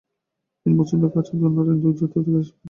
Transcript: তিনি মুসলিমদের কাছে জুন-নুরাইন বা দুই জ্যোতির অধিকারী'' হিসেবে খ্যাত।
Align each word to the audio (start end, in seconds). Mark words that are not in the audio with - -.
তিনি 0.61 0.73
মুসলিমদের 0.79 1.11
কাছে 1.15 1.31
জুন-নুরাইন 1.41 1.77
বা 1.77 1.81
দুই 1.83 1.93
জ্যোতির 1.99 2.17
অধিকারী'' 2.19 2.37
হিসেবে 2.37 2.43
খ্যাত। 2.51 2.59